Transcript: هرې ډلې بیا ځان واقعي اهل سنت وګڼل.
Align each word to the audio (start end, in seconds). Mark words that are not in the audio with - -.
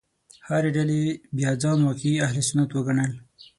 هرې 0.47 0.69
ډلې 0.77 1.01
بیا 1.37 1.51
ځان 1.61 1.77
واقعي 1.87 2.15
اهل 2.25 2.37
سنت 2.49 2.69
وګڼل. 2.73 3.11